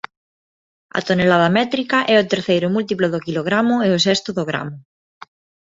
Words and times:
A 0.97 0.99
tonelada 1.07 1.53
métrica 1.57 1.97
é 2.13 2.15
o 2.19 2.29
terceiro 2.33 2.67
múltiplo 2.75 3.07
do 3.13 3.23
quilogramo 3.25 3.75
e 3.87 3.89
o 3.97 4.03
sexto 4.07 4.29
do 4.37 4.43
gramo. 4.49 4.77